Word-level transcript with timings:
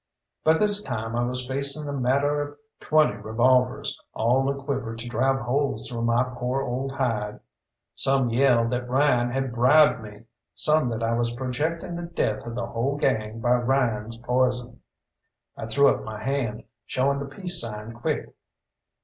By 0.43 0.55
this 0.55 0.81
time 0.81 1.15
I 1.15 1.23
was 1.23 1.45
facing 1.45 1.87
a 1.87 1.93
matter 1.93 2.41
of 2.41 2.57
twenty 2.79 3.17
revolvers, 3.17 3.95
all 4.15 4.49
a 4.49 4.55
quiver 4.55 4.95
to 4.95 5.07
drive 5.07 5.39
holes 5.41 5.85
through 5.87 6.01
my 6.01 6.23
poor 6.33 6.63
old 6.63 6.93
hide. 6.93 7.39
Some 7.93 8.31
yelled 8.31 8.71
that 8.71 8.89
Ryan 8.89 9.29
had 9.29 9.53
bribed 9.53 10.01
me, 10.01 10.23
some 10.55 10.89
that 10.89 11.03
I 11.03 11.13
was 11.13 11.35
projecting 11.35 11.95
the 11.95 12.07
death 12.07 12.43
of 12.47 12.55
the 12.55 12.65
whole 12.65 12.97
gang 12.97 13.41
by 13.41 13.53
Ryan's 13.57 14.17
poison. 14.17 14.81
I 15.55 15.67
threw 15.67 15.87
up 15.89 16.01
my 16.03 16.19
hand, 16.23 16.63
showing 16.87 17.19
the 17.19 17.25
peace 17.25 17.61
sign 17.61 17.93
quick. 17.93 18.33